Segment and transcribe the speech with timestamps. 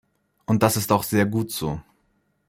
[0.47, 1.79] Und das ist auch sehr gut so.